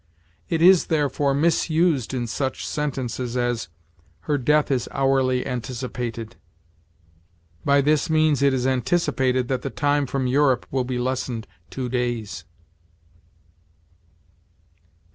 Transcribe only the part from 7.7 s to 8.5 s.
this means